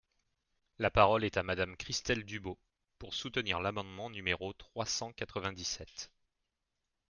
La 0.79 0.89
parole 0.89 1.23
est 1.25 1.37
à 1.37 1.43
Madame 1.43 1.77
Christelle 1.77 2.23
Dubos, 2.23 2.57
pour 2.97 3.13
soutenir 3.13 3.59
l’amendement 3.59 4.09
numéro 4.09 4.51
trois 4.53 4.87
cent 4.87 5.11
quatre-vingt-dix-sept. 5.13 6.09